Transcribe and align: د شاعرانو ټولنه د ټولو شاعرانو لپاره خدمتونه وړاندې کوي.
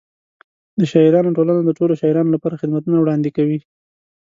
د 0.79 0.81
شاعرانو 0.91 1.35
ټولنه 1.37 1.61
د 1.65 1.69
ټولو 1.77 1.93
شاعرانو 2.01 2.33
لپاره 2.35 2.59
خدمتونه 2.61 2.97
وړاندې 2.99 3.29
کوي. 3.37 3.59